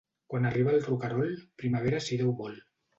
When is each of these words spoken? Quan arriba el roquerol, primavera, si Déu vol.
Quan 0.33 0.47
arriba 0.49 0.71
el 0.77 0.81
roquerol, 0.87 1.31
primavera, 1.65 2.05
si 2.09 2.23
Déu 2.25 2.37
vol. 2.45 2.63